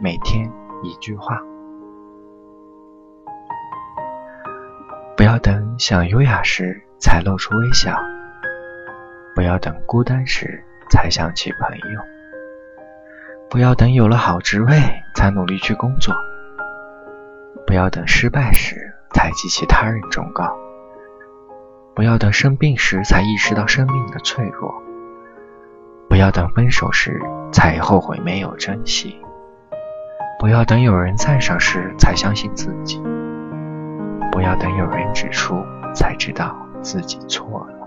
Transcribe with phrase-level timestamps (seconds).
[0.00, 0.50] 每天
[0.82, 1.40] 一句话。
[5.16, 7.96] 不要等想优雅时才露出微笑，
[9.34, 12.00] 不要等孤单时才想起朋友，
[13.48, 14.72] 不要等有了好职位
[15.14, 16.14] 才努力去工作，
[17.66, 20.56] 不要等失败时才记起他人忠告，
[21.94, 24.74] 不要等生病时才意识到生命的脆弱，
[26.08, 27.22] 不要等分手时
[27.52, 29.20] 才后悔没有珍惜，
[30.38, 33.02] 不要等有人赞赏时才相信自己。
[34.32, 35.64] 不要等有人指出，
[35.94, 37.83] 才知道自己错了。